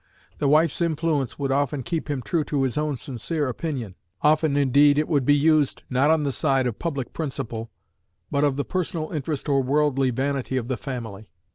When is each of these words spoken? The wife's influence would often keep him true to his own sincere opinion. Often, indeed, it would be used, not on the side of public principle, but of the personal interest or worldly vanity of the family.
The 0.39 0.47
wife's 0.47 0.81
influence 0.81 1.37
would 1.37 1.51
often 1.51 1.83
keep 1.83 2.09
him 2.09 2.23
true 2.23 2.43
to 2.45 2.63
his 2.63 2.75
own 2.75 2.95
sincere 2.95 3.47
opinion. 3.47 3.93
Often, 4.23 4.57
indeed, 4.57 4.97
it 4.97 5.07
would 5.07 5.25
be 5.25 5.35
used, 5.35 5.83
not 5.91 6.09
on 6.09 6.23
the 6.23 6.31
side 6.31 6.65
of 6.65 6.79
public 6.79 7.13
principle, 7.13 7.69
but 8.31 8.43
of 8.43 8.55
the 8.55 8.65
personal 8.65 9.11
interest 9.11 9.47
or 9.47 9.61
worldly 9.61 10.09
vanity 10.09 10.57
of 10.57 10.69
the 10.69 10.77
family. 10.77 11.29